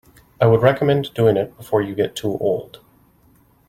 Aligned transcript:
I 0.41 0.47
would 0.47 0.63
recommend 0.63 1.13
doing 1.13 1.37
it 1.37 1.55
before 1.57 1.83
you 1.83 1.93
get 1.93 2.15
too 2.15 2.35
old. 2.39 2.83